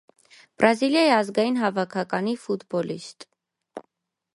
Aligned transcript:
Բրազիլիայի 0.61 1.11
ազգային 1.17 1.61
հավաքականի 1.65 2.35
ֆուտբոլիստ։ 2.47 3.31